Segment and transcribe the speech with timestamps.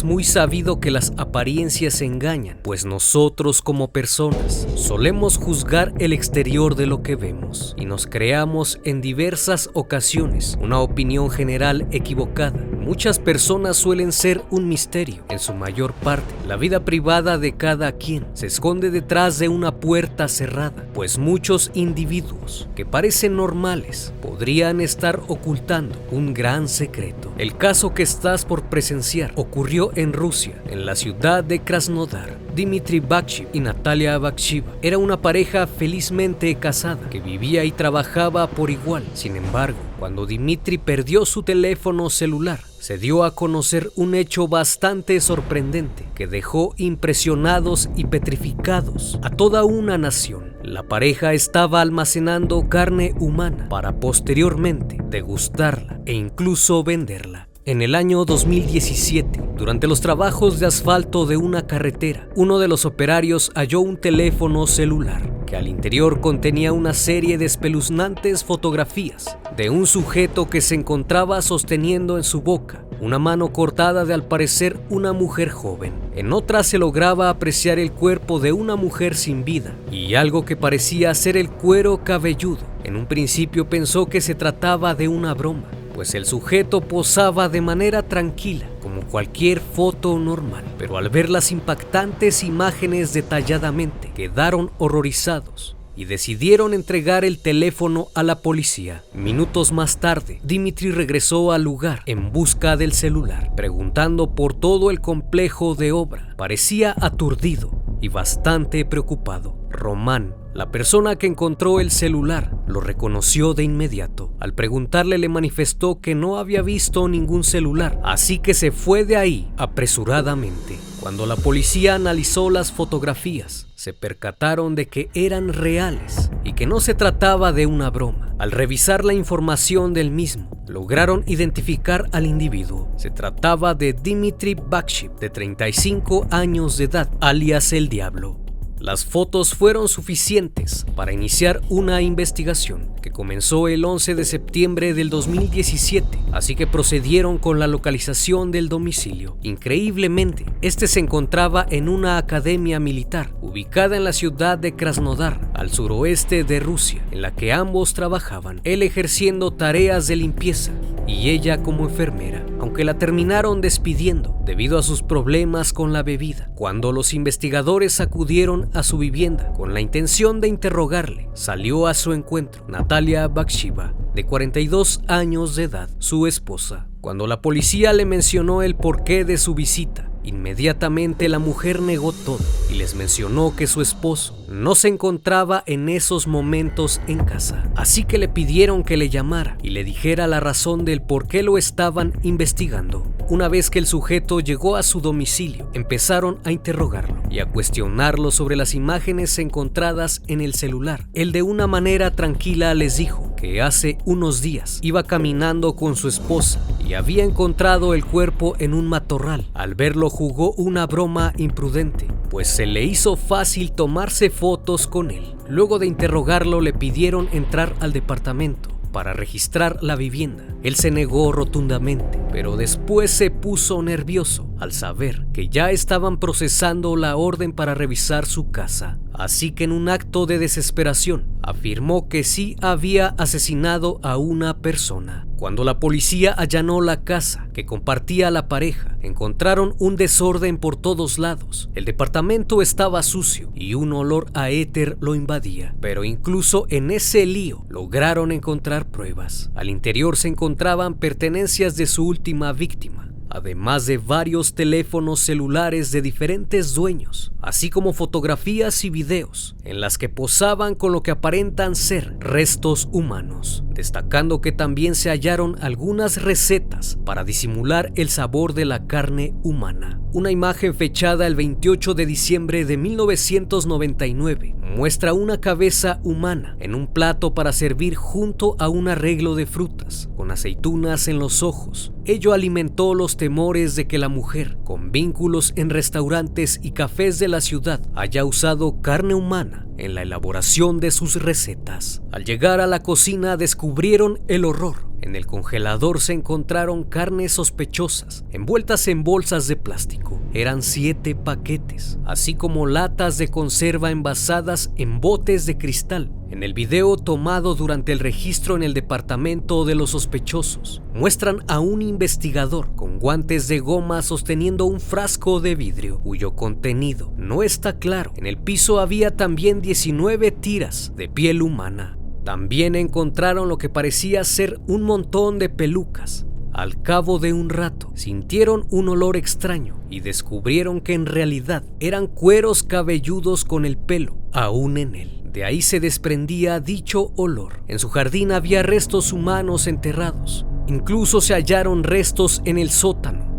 [0.00, 6.74] Es muy sabido que las apariencias engañan, pues nosotros como personas solemos juzgar el exterior
[6.74, 12.69] de lo que vemos y nos creamos en diversas ocasiones una opinión general equivocada.
[12.80, 16.34] Muchas personas suelen ser un misterio, en su mayor parte.
[16.48, 21.70] La vida privada de cada quien se esconde detrás de una puerta cerrada, pues muchos
[21.74, 27.32] individuos que parecen normales podrían estar ocultando un gran secreto.
[27.36, 32.38] El caso que estás por presenciar ocurrió en Rusia, en la ciudad de Krasnodar.
[32.54, 38.70] Dmitry Bakshiv y Natalia Bakshiva era una pareja felizmente casada que vivía y trabajaba por
[38.70, 39.04] igual.
[39.14, 45.20] Sin embargo, cuando Dmitry perdió su teléfono celular, se dio a conocer un hecho bastante
[45.20, 50.56] sorprendente que dejó impresionados y petrificados a toda una nación.
[50.62, 57.49] La pareja estaba almacenando carne humana para posteriormente degustarla e incluso venderla.
[57.70, 62.84] En el año 2017, durante los trabajos de asfalto de una carretera, uno de los
[62.84, 69.70] operarios halló un teléfono celular que al interior contenía una serie de espeluznantes fotografías de
[69.70, 74.80] un sujeto que se encontraba sosteniendo en su boca una mano cortada de al parecer
[74.90, 75.92] una mujer joven.
[76.16, 80.56] En otra se lograba apreciar el cuerpo de una mujer sin vida y algo que
[80.56, 82.66] parecía ser el cuero cabelludo.
[82.82, 85.70] En un principio pensó que se trataba de una broma,
[86.00, 91.52] pues el sujeto posaba de manera tranquila, como cualquier foto normal, pero al ver las
[91.52, 99.04] impactantes imágenes detalladamente, quedaron horrorizados y decidieron entregar el teléfono a la policía.
[99.12, 105.02] Minutos más tarde, Dimitri regresó al lugar en busca del celular, preguntando por todo el
[105.02, 106.34] complejo de obra.
[106.38, 109.56] Parecía aturdido y bastante preocupado.
[109.70, 114.32] Román la persona que encontró el celular lo reconoció de inmediato.
[114.40, 119.16] Al preguntarle le manifestó que no había visto ningún celular, así que se fue de
[119.16, 120.76] ahí apresuradamente.
[121.00, 126.80] Cuando la policía analizó las fotografías, se percataron de que eran reales y que no
[126.80, 128.34] se trataba de una broma.
[128.38, 132.92] Al revisar la información del mismo, lograron identificar al individuo.
[132.98, 138.38] Se trataba de Dimitri Bakshiv, de 35 años de edad, alias el Diablo.
[138.78, 145.10] Las fotos fueron suficientes para iniciar una investigación que comenzó el 11 de septiembre del
[145.10, 149.36] 2017, así que procedieron con la localización del domicilio.
[149.42, 155.70] Increíblemente, este se encontraba en una academia militar ubicada en la ciudad de Krasnodar, al
[155.70, 160.72] suroeste de Rusia, en la que ambos trabajaban, él ejerciendo tareas de limpieza
[161.06, 166.52] y ella como enfermera, aunque la terminaron despidiendo debido a sus problemas con la bebida.
[166.54, 172.12] Cuando los investigadores acudieron a su vivienda con la intención de interrogarle, salió a su
[172.12, 176.89] encuentro Natalia Bakshiva, de 42 años de edad, su esposa.
[177.00, 182.40] Cuando la policía le mencionó el porqué de su visita, Inmediatamente la mujer negó todo
[182.70, 187.70] y les mencionó que su esposo no se encontraba en esos momentos en casa.
[187.74, 191.42] Así que le pidieron que le llamara y le dijera la razón del por qué
[191.42, 193.04] lo estaban investigando.
[193.30, 198.32] Una vez que el sujeto llegó a su domicilio, empezaron a interrogarlo y a cuestionarlo
[198.32, 201.06] sobre las imágenes encontradas en el celular.
[201.12, 206.08] Él de una manera tranquila les dijo que hace unos días iba caminando con su
[206.08, 209.48] esposa y había encontrado el cuerpo en un matorral.
[209.54, 215.36] Al verlo jugó una broma imprudente, pues se le hizo fácil tomarse fotos con él.
[215.48, 220.44] Luego de interrogarlo le pidieron entrar al departamento para registrar la vivienda.
[220.62, 226.96] Él se negó rotundamente, pero después se puso nervioso al saber que ya estaban procesando
[226.96, 228.98] la orden para revisar su casa.
[229.12, 235.26] Así que en un acto de desesperación afirmó que sí había asesinado a una persona.
[235.36, 241.18] Cuando la policía allanó la casa que compartía la pareja, encontraron un desorden por todos
[241.18, 241.70] lados.
[241.74, 245.74] El departamento estaba sucio y un olor a éter lo invadía.
[245.80, 249.50] Pero incluso en ese lío lograron encontrar pruebas.
[249.54, 256.02] Al interior se encontraban pertenencias de su última víctima, además de varios teléfonos celulares de
[256.02, 261.74] diferentes dueños, así como fotografías y videos en las que posaban con lo que aparentan
[261.74, 268.64] ser restos humanos, destacando que también se hallaron algunas recetas para disimular el sabor de
[268.64, 270.00] la carne humana.
[270.12, 276.86] Una imagen fechada el 28 de diciembre de 1999 muestra una cabeza humana en un
[276.86, 281.92] plato para servir junto a un arreglo de frutas, con aceitunas en los ojos.
[282.04, 287.28] Ello alimentó los temores de que la mujer, con vínculos en restaurantes y cafés de
[287.28, 292.02] la ciudad, haya usado carne humana en la elaboración de sus recetas.
[292.12, 298.24] Al llegar a la cocina descubrieron el horror en el congelador se encontraron carnes sospechosas,
[298.30, 300.20] envueltas en bolsas de plástico.
[300.32, 306.12] Eran siete paquetes, así como latas de conserva envasadas en botes de cristal.
[306.30, 311.58] En el video tomado durante el registro en el departamento de los sospechosos, muestran a
[311.58, 317.78] un investigador con guantes de goma sosteniendo un frasco de vidrio, cuyo contenido no está
[317.80, 318.12] claro.
[318.16, 321.99] En el piso había también 19 tiras de piel humana.
[322.24, 326.26] También encontraron lo que parecía ser un montón de pelucas.
[326.52, 332.06] Al cabo de un rato, sintieron un olor extraño y descubrieron que en realidad eran
[332.08, 335.22] cueros cabelludos con el pelo aún en él.
[335.32, 337.62] De ahí se desprendía dicho olor.
[337.68, 340.44] En su jardín había restos humanos enterrados.
[340.66, 343.30] Incluso se hallaron restos en el sótano.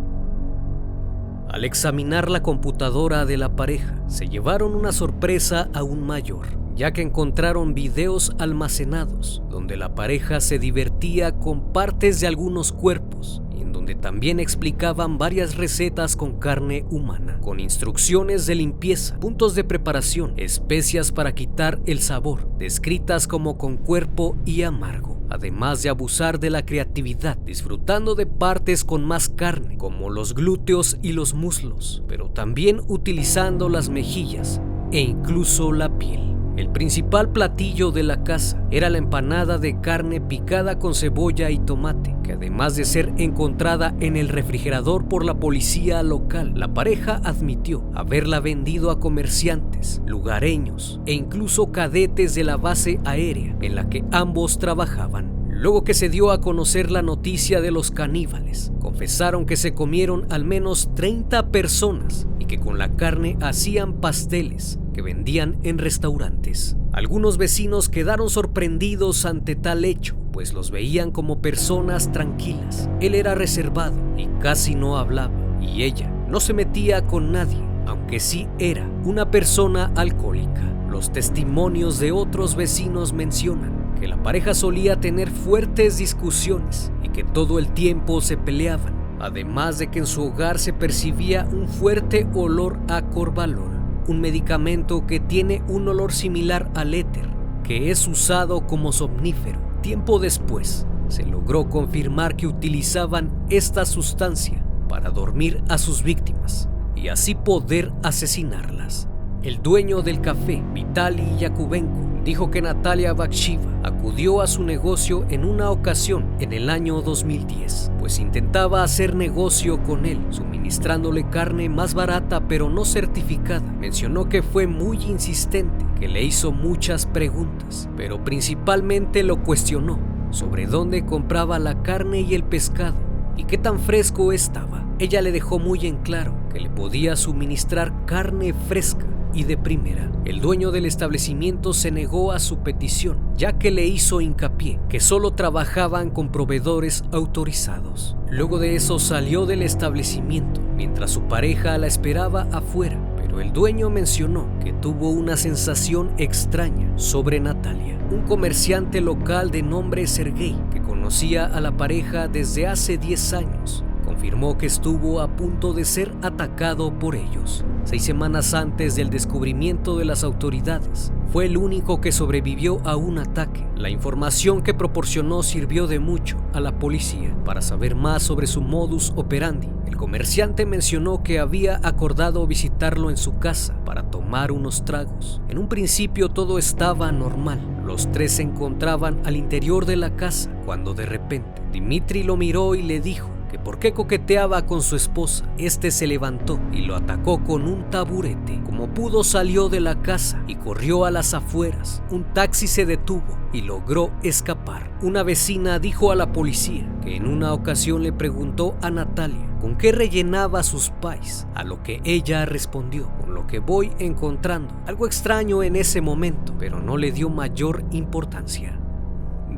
[1.50, 7.02] Al examinar la computadora de la pareja, se llevaron una sorpresa aún mayor ya que
[7.02, 13.96] encontraron videos almacenados donde la pareja se divertía con partes de algunos cuerpos en donde
[13.96, 21.12] también explicaban varias recetas con carne humana, con instrucciones de limpieza, puntos de preparación, especias
[21.12, 26.66] para quitar el sabor, descritas como con cuerpo y amargo además de abusar de la
[26.66, 32.82] creatividad, disfrutando de partes con más carne, como los glúteos y los muslos, pero también
[32.88, 36.31] utilizando las mejillas e incluso la piel.
[36.58, 41.58] El principal platillo de la casa era la empanada de carne picada con cebolla y
[41.60, 47.22] tomate, que además de ser encontrada en el refrigerador por la policía local, la pareja
[47.24, 53.88] admitió haberla vendido a comerciantes, lugareños e incluso cadetes de la base aérea en la
[53.88, 55.32] que ambos trabajaban.
[55.48, 60.26] Luego que se dio a conocer la noticia de los caníbales, confesaron que se comieron
[60.30, 66.76] al menos 30 personas y que con la carne hacían pasteles que vendían en restaurantes.
[66.94, 72.90] Algunos vecinos quedaron sorprendidos ante tal hecho, pues los veían como personas tranquilas.
[73.00, 78.20] Él era reservado y casi no hablaba, y ella no se metía con nadie, aunque
[78.20, 80.64] sí era una persona alcohólica.
[80.90, 87.24] Los testimonios de otros vecinos mencionan que la pareja solía tener fuertes discusiones y que
[87.24, 92.28] todo el tiempo se peleaban, además de que en su hogar se percibía un fuerte
[92.34, 93.71] olor a corvalol,
[94.08, 97.30] un medicamento que tiene un olor similar al éter,
[97.64, 99.60] que es usado como somnífero.
[99.82, 107.08] Tiempo después, se logró confirmar que utilizaban esta sustancia para dormir a sus víctimas y
[107.10, 109.08] así poder asesinarlas.
[109.44, 115.46] El dueño del café, Vitali Yakubenko, dijo que Natalia Bakshiva acudió a su negocio en
[115.46, 121.94] una ocasión en el año 2010, pues intentaba hacer negocio con él, suministrándole carne más
[121.94, 123.62] barata pero no certificada.
[123.80, 130.66] Mencionó que fue muy insistente, que le hizo muchas preguntas, pero principalmente lo cuestionó sobre
[130.66, 132.96] dónde compraba la carne y el pescado
[133.36, 134.86] y qué tan fresco estaba.
[135.00, 140.12] Ella le dejó muy en claro que le podía suministrar carne fresca y de primera.
[140.26, 145.00] El dueño del establecimiento se negó a su petición, ya que le hizo hincapié que
[145.00, 148.16] solo trabajaban con proveedores autorizados.
[148.30, 153.90] Luego de eso salió del establecimiento, mientras su pareja la esperaba afuera, pero el dueño
[153.90, 160.82] mencionó que tuvo una sensación extraña sobre Natalia, un comerciante local de nombre Sergei, que
[160.82, 166.14] conocía a la pareja desde hace 10 años confirmó que estuvo a punto de ser
[166.22, 167.64] atacado por ellos.
[167.86, 173.20] Seis semanas antes del descubrimiento de las autoridades, fue el único que sobrevivió a un
[173.20, 173.66] ataque.
[173.78, 178.60] La información que proporcionó sirvió de mucho a la policía para saber más sobre su
[178.60, 179.70] modus operandi.
[179.88, 185.42] El comerciante mencionó que había acordado visitarlo en su casa para tomar unos tragos.
[185.48, 187.62] En un principio todo estaba normal.
[187.86, 192.76] Los tres se encontraban al interior de la casa cuando de repente Dimitri lo miró
[192.76, 195.46] y le dijo que por qué coqueteaba con su esposa.
[195.58, 198.62] Este se levantó y lo atacó con un taburete.
[198.64, 202.02] Como pudo salió de la casa y corrió a las afueras.
[202.10, 204.98] Un taxi se detuvo y logró escapar.
[205.02, 209.78] Una vecina dijo a la policía que en una ocasión le preguntó a Natalia con
[209.78, 214.74] qué rellenaba sus pais, a lo que ella respondió, con lo que voy encontrando.
[214.88, 218.81] Algo extraño en ese momento, pero no le dio mayor importancia.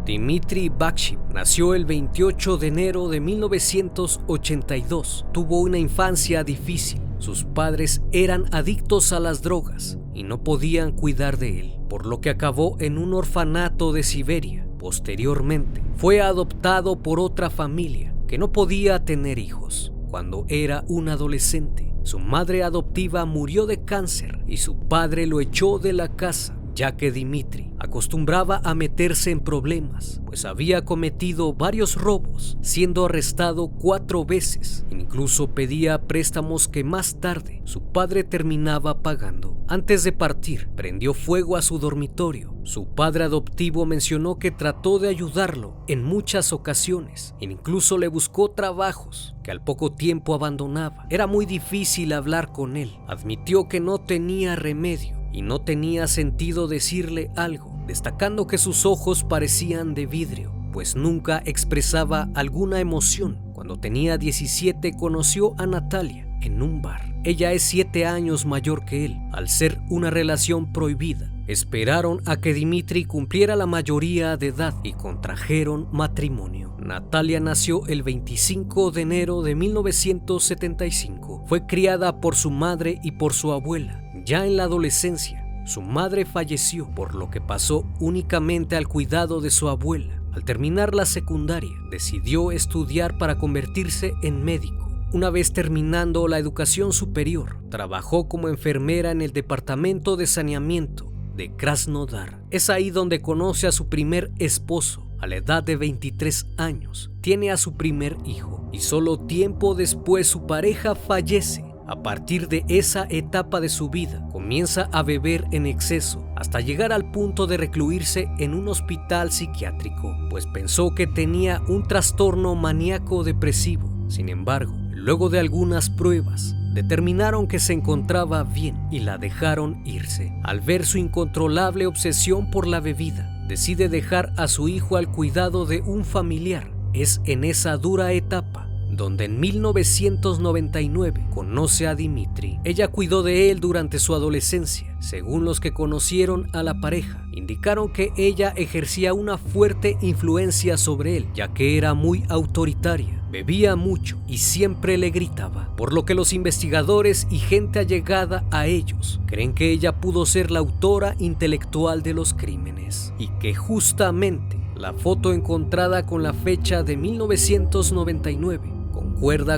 [0.06, 5.26] Dmitry Bakshi nació el 28 de enero de 1982.
[5.32, 7.02] Tuvo una infancia difícil.
[7.20, 12.20] Sus padres eran adictos a las drogas y no podían cuidar de él, por lo
[12.20, 14.68] que acabó en un orfanato de Siberia.
[14.78, 19.94] Posteriormente, fue adoptado por otra familia que no podía tener hijos.
[20.10, 25.80] Cuando era un adolescente, su madre adoptiva murió de cáncer y su padre lo echó
[25.80, 31.96] de la casa ya que Dimitri acostumbraba a meterse en problemas, pues había cometido varios
[31.96, 34.86] robos, siendo arrestado cuatro veces.
[34.90, 39.58] Incluso pedía préstamos que más tarde su padre terminaba pagando.
[39.68, 42.54] Antes de partir, prendió fuego a su dormitorio.
[42.64, 49.36] Su padre adoptivo mencionó que trató de ayudarlo en muchas ocasiones, incluso le buscó trabajos
[49.44, 51.06] que al poco tiempo abandonaba.
[51.10, 52.92] Era muy difícil hablar con él.
[53.08, 59.24] Admitió que no tenía remedio y no tenía sentido decirle algo, destacando que sus ojos
[59.24, 63.40] parecían de vidrio, pues nunca expresaba alguna emoción.
[63.54, 67.14] Cuando tenía 17 conoció a Natalia en un bar.
[67.24, 71.32] Ella es 7 años mayor que él, al ser una relación prohibida.
[71.48, 76.76] Esperaron a que Dimitri cumpliera la mayoría de edad y contrajeron matrimonio.
[76.80, 81.46] Natalia nació el 25 de enero de 1975.
[81.48, 84.03] Fue criada por su madre y por su abuela.
[84.26, 89.50] Ya en la adolescencia, su madre falleció, por lo que pasó únicamente al cuidado de
[89.50, 90.22] su abuela.
[90.32, 94.90] Al terminar la secundaria, decidió estudiar para convertirse en médico.
[95.12, 101.56] Una vez terminando la educación superior, trabajó como enfermera en el departamento de saneamiento de
[101.56, 102.42] Krasnodar.
[102.50, 105.08] Es ahí donde conoce a su primer esposo.
[105.20, 110.28] A la edad de 23 años, tiene a su primer hijo y solo tiempo después
[110.28, 115.66] su pareja fallece a partir de esa etapa de su vida, comienza a beber en
[115.66, 121.62] exceso hasta llegar al punto de recluirse en un hospital psiquiátrico, pues pensó que tenía
[121.68, 123.90] un trastorno maníaco depresivo.
[124.08, 130.34] Sin embargo, luego de algunas pruebas, determinaron que se encontraba bien y la dejaron irse.
[130.44, 135.66] Al ver su incontrolable obsesión por la bebida, decide dejar a su hijo al cuidado
[135.66, 136.72] de un familiar.
[136.94, 138.53] Es en esa dura etapa
[138.96, 142.60] donde en 1999 conoce a Dimitri.
[142.64, 144.96] Ella cuidó de él durante su adolescencia.
[145.00, 151.18] Según los que conocieron a la pareja, indicaron que ella ejercía una fuerte influencia sobre
[151.18, 153.22] él, ya que era muy autoritaria.
[153.32, 158.68] Bebía mucho y siempre le gritaba, por lo que los investigadores y gente allegada a
[158.68, 164.60] ellos creen que ella pudo ser la autora intelectual de los crímenes y que justamente
[164.76, 168.73] la foto encontrada con la fecha de 1999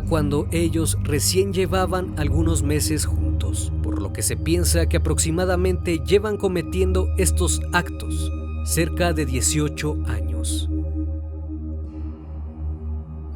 [0.07, 6.37] cuando ellos recién llevaban algunos meses juntos, por lo que se piensa que aproximadamente llevan
[6.37, 8.31] cometiendo estos actos
[8.63, 10.69] cerca de 18 años.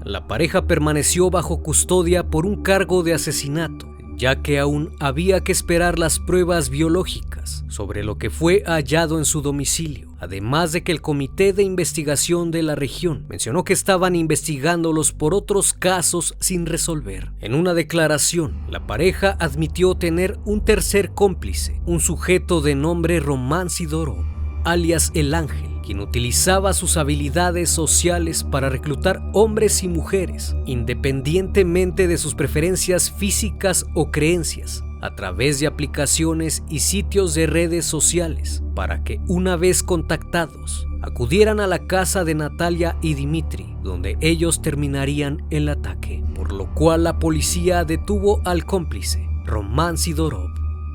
[0.03, 5.53] La pareja permaneció bajo custodia por un cargo de asesinato ya que aún había que
[5.53, 10.91] esperar las pruebas biológicas sobre lo que fue hallado en su domicilio, además de que
[10.91, 16.65] el Comité de Investigación de la región mencionó que estaban investigándolos por otros casos sin
[16.65, 17.31] resolver.
[17.39, 23.69] En una declaración, la pareja admitió tener un tercer cómplice, un sujeto de nombre Román
[23.69, 24.23] Sidorov,
[24.65, 32.17] alias El Ángel, quien utilizaba sus habilidades sociales para reclutar hombres y mujeres, independientemente de
[32.17, 39.03] sus preferencias físicas o creencias, a través de aplicaciones y sitios de redes sociales, para
[39.03, 45.45] que una vez contactados, acudieran a la casa de Natalia y Dimitri, donde ellos terminarían
[45.49, 50.49] el ataque, por lo cual la policía detuvo al cómplice, Román Sidorov,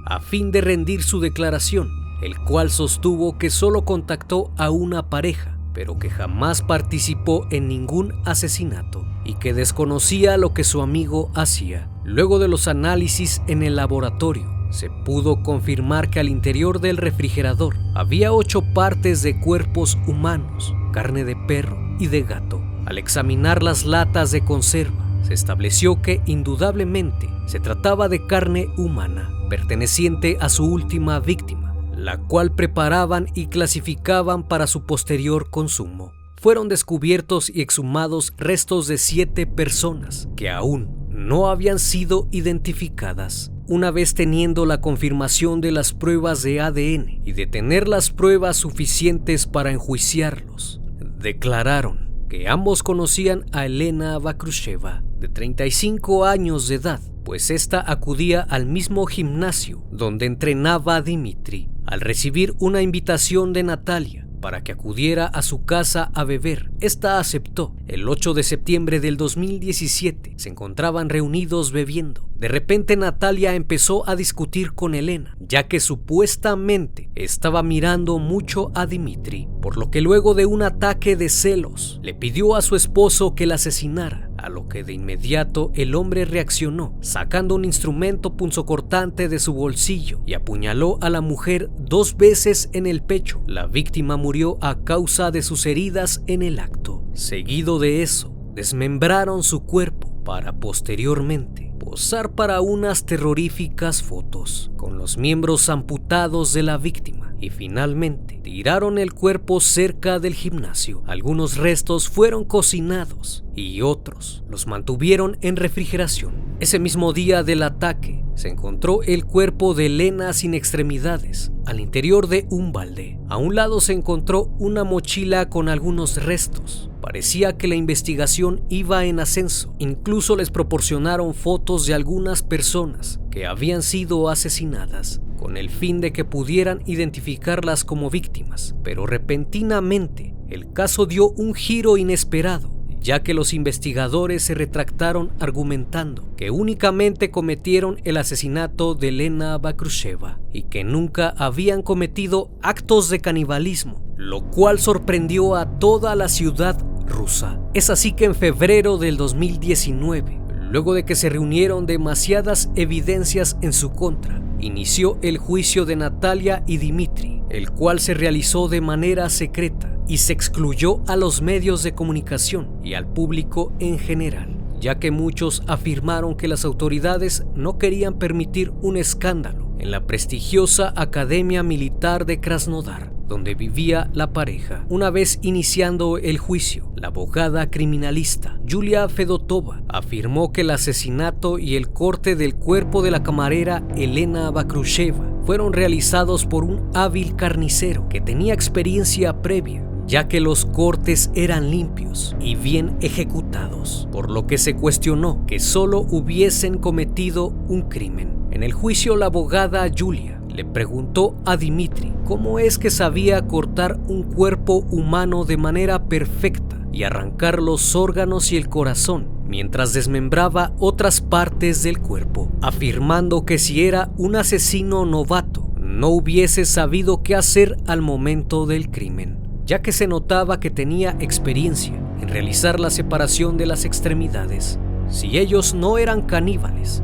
[0.07, 5.54] a fin de rendir su declaración el cual sostuvo que solo contactó a una pareja,
[5.75, 11.91] pero que jamás participó en ningún asesinato y que desconocía lo que su amigo hacía.
[12.05, 17.77] Luego de los análisis en el laboratorio, se pudo confirmar que al interior del refrigerador
[17.95, 22.63] había ocho partes de cuerpos humanos, carne de perro y de gato.
[22.87, 29.31] Al examinar las latas de conserva, se estableció que indudablemente se trataba de carne humana,
[29.49, 31.64] perteneciente a su última víctima,
[32.05, 36.13] la cual preparaban y clasificaban para su posterior consumo.
[36.37, 43.51] fueron descubiertos y exhumados restos de siete personas que aún no habían sido identificadas.
[43.67, 48.59] Una vez teniendo la confirmación de las pruebas de ADN y de tener las pruebas
[48.59, 50.83] suficientes para enjuiciarlos,
[51.19, 58.43] declararon que ambos conocían a Elena Bakrusheva, de 35 años de edad, pues ésta acudía
[58.43, 61.71] al mismo gimnasio donde entrenaba a Dimitri.
[61.87, 66.71] Al recibir una invitación de Natalia, para que acudiera a su casa a beber.
[66.81, 67.75] Esta aceptó.
[67.87, 72.29] El 8 de septiembre del 2017 se encontraban reunidos bebiendo.
[72.37, 78.85] De repente Natalia empezó a discutir con Elena, ya que supuestamente estaba mirando mucho a
[78.85, 83.35] Dimitri, por lo que luego de un ataque de celos le pidió a su esposo
[83.35, 89.29] que la asesinara a lo que de inmediato el hombre reaccionó, sacando un instrumento punzocortante
[89.29, 93.43] de su bolsillo y apuñaló a la mujer dos veces en el pecho.
[93.47, 97.03] La víctima murió a causa de sus heridas en el acto.
[97.15, 105.17] Seguido de eso, desmembraron su cuerpo para posteriormente posar para unas terroríficas fotos con los
[105.17, 111.03] miembros amputados de la víctima finalmente tiraron el cuerpo cerca del gimnasio.
[111.07, 116.35] Algunos restos fueron cocinados y otros los mantuvieron en refrigeración.
[116.61, 122.29] Ese mismo día del ataque se encontró el cuerpo de Elena sin extremidades al interior
[122.29, 123.19] de un balde.
[123.29, 126.91] A un lado se encontró una mochila con algunos restos.
[127.01, 129.75] Parecía que la investigación iba en ascenso.
[129.79, 136.11] Incluso les proporcionaron fotos de algunas personas que habían sido asesinadas con el fin de
[136.11, 138.75] que pudieran identificarlas como víctimas.
[138.83, 146.35] Pero repentinamente el caso dio un giro inesperado ya que los investigadores se retractaron argumentando
[146.39, 153.21] que únicamente cometieron el asesinato de Elena Bakrusheva y que nunca habían cometido actos de
[153.21, 157.61] canibalismo, lo cual sorprendió a toda la ciudad rusa.
[157.75, 163.75] Es así que en febrero del 2019, luego de que se reunieron demasiadas evidencias en
[163.75, 169.29] su contra, inició el juicio de Natalia y Dimitri, el cual se realizó de manera
[169.29, 174.99] secreta y se excluyó a los medios de comunicación y al público en general, ya
[174.99, 181.63] que muchos afirmaron que las autoridades no querían permitir un escándalo en la prestigiosa Academia
[181.63, 184.85] Militar de Krasnodar, donde vivía la pareja.
[184.89, 191.77] Una vez iniciando el juicio, la abogada criminalista Julia Fedotova afirmó que el asesinato y
[191.77, 198.09] el corte del cuerpo de la camarera Elena Bakrusheva fueron realizados por un hábil carnicero
[198.09, 204.47] que tenía experiencia previa ya que los cortes eran limpios y bien ejecutados, por lo
[204.47, 208.49] que se cuestionó que solo hubiesen cometido un crimen.
[208.51, 213.99] En el juicio la abogada Julia le preguntó a Dimitri cómo es que sabía cortar
[214.09, 220.73] un cuerpo humano de manera perfecta y arrancar los órganos y el corazón mientras desmembraba
[220.79, 227.35] otras partes del cuerpo, afirmando que si era un asesino novato, no hubiese sabido qué
[227.35, 232.91] hacer al momento del crimen ya que se notaba que tenía experiencia en realizar la
[232.91, 234.79] separación de las extremidades.
[235.09, 237.03] Si ellos no eran caníbales,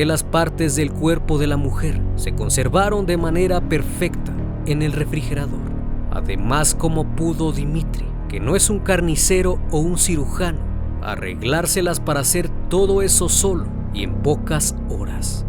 [0.00, 4.32] ¿por qué las partes del cuerpo de la mujer se conservaron de manera perfecta
[4.64, 5.60] en el refrigerador?
[6.10, 10.60] Además, ¿cómo pudo Dimitri, que no es un carnicero o un cirujano,
[11.02, 15.44] arreglárselas para hacer todo eso solo y en pocas horas?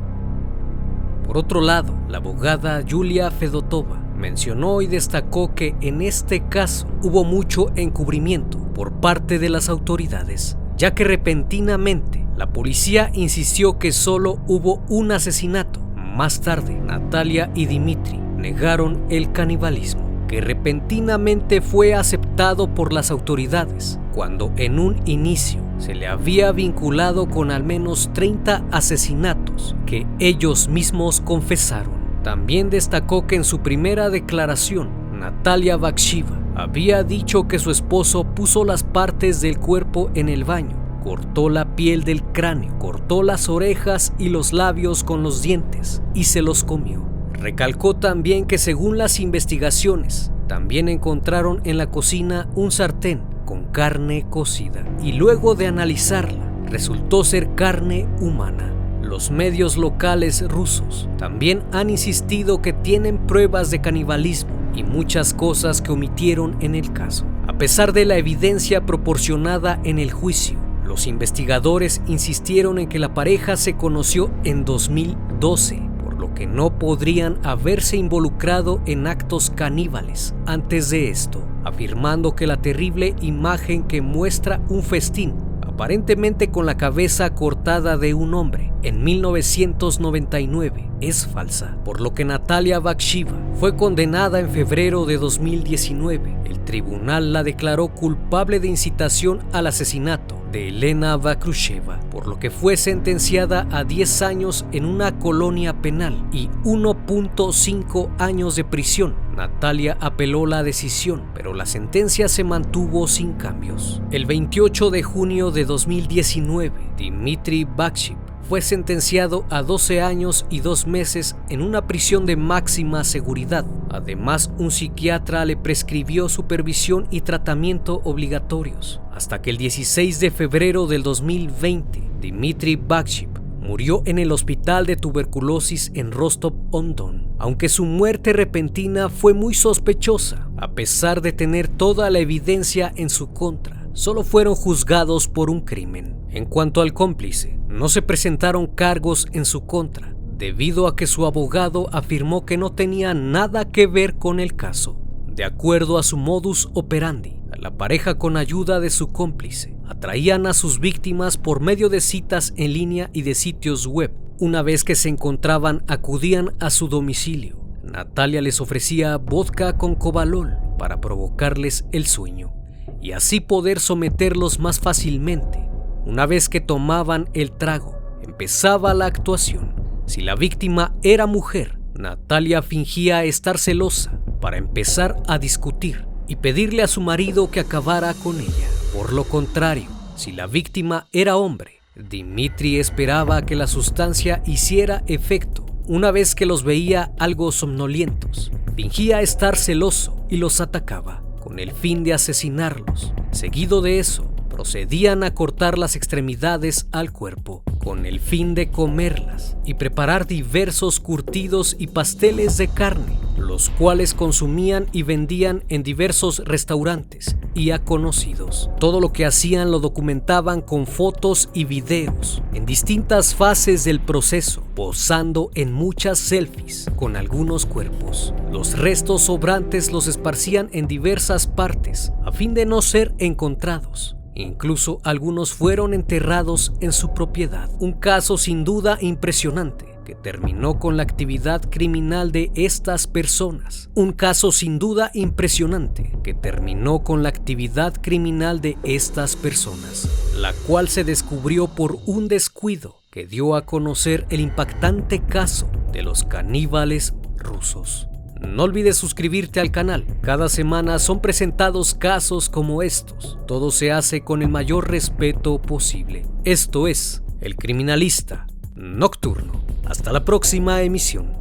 [1.26, 7.24] Por otro lado, la abogada Julia Fedotova mencionó y destacó que en este caso hubo
[7.24, 14.40] mucho encubrimiento por parte de las autoridades, ya que repentinamente la policía insistió que solo
[14.48, 15.80] hubo un asesinato.
[15.96, 24.00] Más tarde, Natalia y Dimitri negaron el canibalismo, que repentinamente fue aceptado por las autoridades,
[24.16, 30.68] cuando en un inicio se le había vinculado con al menos 30 asesinatos que ellos
[30.68, 31.94] mismos confesaron.
[32.24, 38.66] También destacó que en su primera declaración, Natalia Bakshiva había dicho que su esposo puso
[38.66, 44.14] las partes del cuerpo en el baño, cortó la piel del cráneo, cortó las orejas
[44.18, 47.06] y los labios con los dientes y se los comió.
[47.34, 54.26] Recalcó también que según las investigaciones, también encontraron en la cocina un sartén con carne
[54.30, 58.74] cocida y luego de analizarla resultó ser carne humana.
[59.02, 65.82] Los medios locales rusos también han insistido que tienen pruebas de canibalismo y muchas cosas
[65.82, 67.26] que omitieron en el caso.
[67.48, 70.58] A pesar de la evidencia proporcionada en el juicio,
[70.92, 75.92] los investigadores insistieron en que la pareja se conoció en 2012
[76.36, 80.34] que no podrían haberse involucrado en actos caníbales.
[80.46, 86.78] Antes de esto, afirmando que la terrible imagen que muestra un festín aparentemente con la
[86.78, 93.76] cabeza cortada de un hombre en 1999 es falsa, por lo que Natalia Bakshiva fue
[93.76, 96.38] condenada en febrero de 2019.
[96.46, 102.52] El tribunal la declaró culpable de incitación al asesinato de Elena Bakrusheva, por lo que
[102.52, 109.16] fue sentenciada a 10 años en una colonia penal y 1.5 años de prisión.
[109.36, 114.02] Natalia apeló la decisión, pero la sentencia se mantuvo sin cambios.
[114.12, 120.88] El 28 de junio de 2019, Dmitry Bakshiv fue sentenciado a 12 años y 2
[120.88, 123.66] meses en una prisión de máxima seguridad.
[123.90, 129.02] Además, un psiquiatra le prescribió supervisión y tratamiento obligatorios.
[129.14, 134.96] Hasta que el 16 de febrero del 2020, Dmitry Bakshiv murió en el hospital de
[134.96, 142.10] tuberculosis en Rostov-on-Don, aunque su muerte repentina fue muy sospechosa, a pesar de tener toda
[142.10, 146.16] la evidencia en su contra solo fueron juzgados por un crimen.
[146.30, 151.26] En cuanto al cómplice, no se presentaron cargos en su contra, debido a que su
[151.26, 154.98] abogado afirmó que no tenía nada que ver con el caso.
[155.28, 160.54] De acuerdo a su modus operandi, la pareja con ayuda de su cómplice atraían a
[160.54, 164.12] sus víctimas por medio de citas en línea y de sitios web.
[164.40, 167.62] Una vez que se encontraban, acudían a su domicilio.
[167.84, 172.61] Natalia les ofrecía vodka con cobalol para provocarles el sueño
[173.02, 175.60] y así poder someterlos más fácilmente.
[176.06, 179.76] Una vez que tomaban el trago, empezaba la actuación.
[180.08, 186.82] Si la víctima era mujer, Natalia fingía estar celosa para empezar a discutir y pedirle
[186.82, 188.68] a su marido que acabara con ella.
[188.94, 195.66] Por lo contrario, si la víctima era hombre, Dimitri esperaba que la sustancia hiciera efecto
[195.88, 198.52] una vez que los veía algo somnolientos.
[198.76, 203.12] Fingía estar celoso y los atacaba con el fin de asesinarlos.
[203.32, 209.58] Seguido de eso, procedían a cortar las extremidades al cuerpo, con el fin de comerlas
[209.66, 213.18] y preparar diversos curtidos y pasteles de carne,
[213.52, 218.70] los cuales consumían y vendían en diversos restaurantes y a conocidos.
[218.80, 224.64] Todo lo que hacían lo documentaban con fotos y videos en distintas fases del proceso,
[224.74, 228.34] posando en muchas selfies con algunos cuerpos.
[228.50, 234.16] Los restos sobrantes los esparcían en diversas partes a fin de no ser encontrados.
[234.34, 237.70] Incluso algunos fueron enterrados en su propiedad.
[237.82, 243.90] Un caso sin duda impresionante que terminó con la actividad criminal de estas personas.
[243.96, 250.54] Un caso sin duda impresionante que terminó con la actividad criminal de estas personas, la
[250.68, 256.24] cual se descubrió por un descuido que dio a conocer el impactante caso de los
[256.24, 258.08] caníbales rusos.
[258.42, 260.06] No olvides suscribirte al canal.
[260.22, 263.38] Cada semana son presentados casos como estos.
[263.48, 266.26] Todo se hace con el mayor respeto posible.
[266.44, 269.71] Esto es El Criminalista Nocturno.
[269.92, 271.41] Hasta la próxima emisión.